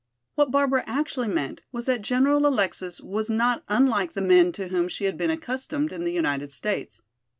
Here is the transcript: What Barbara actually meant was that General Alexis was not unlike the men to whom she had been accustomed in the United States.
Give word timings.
What 0.33 0.49
Barbara 0.49 0.83
actually 0.87 1.27
meant 1.27 1.61
was 1.71 1.85
that 1.85 2.01
General 2.01 2.47
Alexis 2.47 3.01
was 3.01 3.29
not 3.29 3.61
unlike 3.69 4.13
the 4.13 4.21
men 4.23 4.51
to 4.53 4.69
whom 4.69 4.87
she 4.87 5.05
had 5.05 5.15
been 5.15 5.29
accustomed 5.29 5.93
in 5.93 6.05
the 6.05 6.11
United 6.11 6.51
States. 6.51 7.03